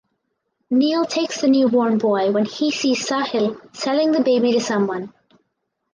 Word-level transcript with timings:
Neel 0.71 1.05
takes 1.05 1.41
the 1.41 1.47
newborn 1.47 1.99
boy 1.99 2.31
when 2.31 2.45
he 2.45 2.71
sees 2.71 3.07
Sahil 3.07 3.55
selling 3.75 4.11
the 4.13 4.23
baby 4.23 4.51
to 4.51 4.59
someone. 4.59 5.13